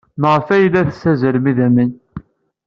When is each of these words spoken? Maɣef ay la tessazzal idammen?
Maɣef 0.21 0.47
ay 0.55 0.65
la 0.71 0.87
tessazzal 0.89 1.35
idammen? 1.51 1.91